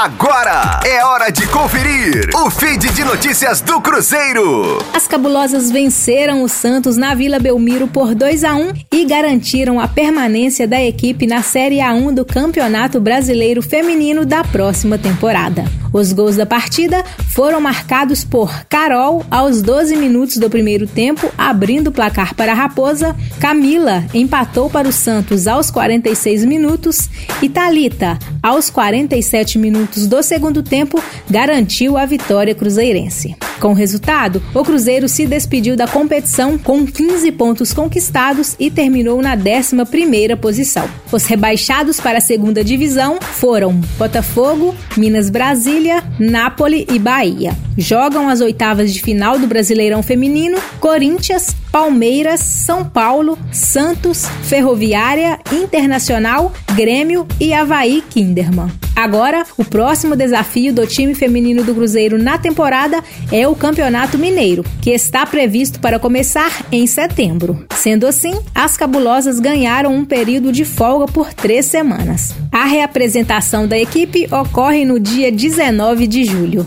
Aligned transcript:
Agora 0.00 0.78
é 0.86 1.04
hora 1.04 1.28
de 1.28 1.44
conferir 1.48 2.30
o 2.32 2.48
feed 2.48 2.88
de 2.92 3.02
notícias 3.02 3.60
do 3.60 3.80
Cruzeiro. 3.80 4.78
As 4.94 5.08
cabulosas 5.08 5.72
venceram 5.72 6.44
o 6.44 6.48
Santos 6.48 6.96
na 6.96 7.16
Vila 7.16 7.40
Belmiro 7.40 7.88
por 7.88 8.14
2 8.14 8.44
a 8.44 8.54
1 8.54 8.74
e 8.92 9.04
garantiram 9.04 9.80
a 9.80 9.88
permanência 9.88 10.68
da 10.68 10.80
equipe 10.80 11.26
na 11.26 11.42
Série 11.42 11.78
A1 11.78 12.14
do 12.14 12.24
Campeonato 12.24 13.00
Brasileiro 13.00 13.60
Feminino 13.60 14.24
da 14.24 14.44
próxima 14.44 14.96
temporada. 14.96 15.64
Os 15.92 16.12
gols 16.12 16.36
da 16.36 16.46
partida 16.46 17.04
foram 17.30 17.60
marcados 17.60 18.24
por 18.24 18.64
Carol 18.66 19.24
aos 19.30 19.62
12 19.62 19.96
minutos 19.96 20.36
do 20.36 20.50
primeiro 20.50 20.86
tempo, 20.86 21.32
abrindo 21.36 21.88
o 21.88 21.92
placar 21.92 22.34
para 22.34 22.52
a 22.52 22.54
Raposa. 22.54 23.16
Camila 23.40 24.04
empatou 24.12 24.68
para 24.68 24.88
o 24.88 24.92
Santos 24.92 25.46
aos 25.46 25.70
46 25.70 26.44
minutos 26.44 27.08
e 27.42 27.48
Talita, 27.48 28.18
aos 28.42 28.70
47 28.70 29.58
minutos 29.58 30.06
do 30.06 30.22
segundo 30.22 30.62
tempo, 30.62 31.02
garantiu 31.30 31.96
a 31.96 32.04
vitória 32.04 32.54
cruzeirense. 32.54 33.36
Com 33.60 33.70
o 33.70 33.74
resultado, 33.74 34.42
o 34.54 34.62
Cruzeiro 34.62 35.08
se 35.08 35.26
despediu 35.26 35.76
da 35.76 35.88
competição 35.88 36.56
com 36.56 36.86
15 36.86 37.32
pontos 37.32 37.72
conquistados 37.72 38.54
e 38.58 38.70
terminou 38.70 39.20
na 39.20 39.36
11ª 39.36 40.36
posição. 40.36 40.88
Os 41.10 41.26
rebaixados 41.26 41.98
para 42.00 42.18
a 42.18 42.22
segunda 42.22 42.62
divisão 42.62 43.18
foram 43.20 43.80
Botafogo, 43.98 44.74
Minas 44.96 45.28
Brasília, 45.28 46.04
Nápoles 46.18 46.86
e 46.92 46.98
Bahia. 46.98 47.67
Jogam 47.80 48.28
as 48.28 48.40
oitavas 48.40 48.92
de 48.92 49.00
final 49.00 49.38
do 49.38 49.46
Brasileirão 49.46 50.02
Feminino 50.02 50.58
Corinthians, 50.80 51.54
Palmeiras, 51.70 52.40
São 52.40 52.84
Paulo, 52.84 53.38
Santos, 53.52 54.26
Ferroviária, 54.42 55.38
Internacional, 55.52 56.52
Grêmio 56.74 57.24
e 57.38 57.54
Havaí 57.54 58.02
Kinderman. 58.10 58.68
Agora, 58.96 59.46
o 59.56 59.64
próximo 59.64 60.16
desafio 60.16 60.74
do 60.74 60.84
time 60.88 61.14
feminino 61.14 61.62
do 61.62 61.72
Cruzeiro 61.72 62.20
na 62.20 62.36
temporada 62.36 63.00
é 63.30 63.46
o 63.46 63.54
Campeonato 63.54 64.18
Mineiro, 64.18 64.64
que 64.82 64.90
está 64.90 65.24
previsto 65.24 65.78
para 65.78 66.00
começar 66.00 66.66
em 66.72 66.84
setembro. 66.84 67.64
Sendo 67.76 68.08
assim, 68.08 68.40
as 68.52 68.76
cabulosas 68.76 69.38
ganharam 69.38 69.94
um 69.94 70.04
período 70.04 70.50
de 70.50 70.64
folga 70.64 71.06
por 71.06 71.32
três 71.32 71.66
semanas. 71.66 72.34
A 72.50 72.64
reapresentação 72.64 73.68
da 73.68 73.78
equipe 73.78 74.26
ocorre 74.34 74.84
no 74.84 74.98
dia 74.98 75.30
19 75.30 76.08
de 76.08 76.24
julho. 76.24 76.66